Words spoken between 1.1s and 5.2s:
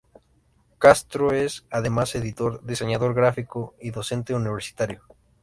es, además, editor, diseñador gráfico y docente universitario.